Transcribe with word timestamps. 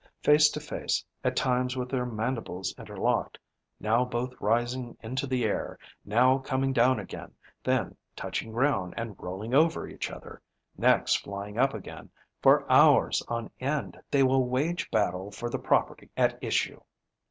Face 0.23 0.49
to 0.49 0.59
face, 0.59 1.05
at 1.23 1.35
times 1.35 1.77
with 1.77 1.87
their 1.89 2.07
mandibles 2.07 2.73
interlocked, 2.75 3.37
now 3.79 4.03
both 4.03 4.33
rising 4.41 4.97
into 5.03 5.27
the 5.27 5.43
air, 5.45 5.77
now 6.03 6.39
coming 6.39 6.73
down 6.73 6.99
again, 6.99 7.35
then 7.63 7.95
touching 8.15 8.51
ground 8.51 8.95
and 8.97 9.15
rolling 9.21 9.53
over 9.53 9.87
each 9.87 10.09
other, 10.09 10.41
next 10.75 11.17
flying 11.17 11.59
up 11.59 11.75
again, 11.75 12.09
for 12.41 12.65
hours 12.67 13.21
on 13.27 13.51
end 13.59 13.95
they 14.09 14.23
will 14.23 14.45
wage 14.49 14.89
battle 14.89 15.29
for 15.29 15.51
the 15.51 15.59
property 15.59 16.09
at 16.17 16.43
issue. 16.43 16.81